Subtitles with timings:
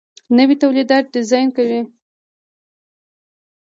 [0.37, 1.81] نوي تولیدات ډیزاین کوي.